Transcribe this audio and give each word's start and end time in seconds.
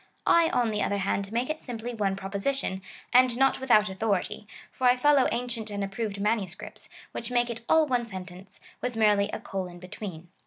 I, 0.25 0.49
on 0.49 0.71
the 0.71 0.81
other 0.81 0.97
hand, 0.97 1.31
make 1.31 1.47
it 1.47 1.59
simply 1.59 1.93
one 1.93 2.15
proposition, 2.15 2.81
and 3.13 3.37
not 3.37 3.59
without 3.59 3.87
authority, 3.87 4.47
for 4.71 4.85
I 4.87 4.95
follow 4.97 5.27
ancient 5.31 5.69
and 5.69 5.83
approved 5.83 6.19
manuscripts, 6.19 6.89
which 7.11 7.29
make 7.29 7.51
it 7.51 7.61
all 7.69 7.85
one 7.85 8.07
sentence, 8.07 8.59
with 8.81 8.95
merely 8.95 9.29
a 9.29 9.39
colon 9.39 9.77
between. 9.77 10.29